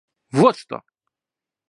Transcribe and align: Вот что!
Вот 0.31 0.57
что! 0.57 0.81